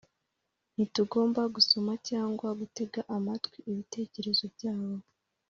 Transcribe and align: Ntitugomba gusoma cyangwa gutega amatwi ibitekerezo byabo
Ntitugomba 0.73 1.41
gusoma 1.55 1.93
cyangwa 2.09 2.47
gutega 2.59 2.99
amatwi 3.15 3.57
ibitekerezo 3.71 4.43
byabo 4.55 4.95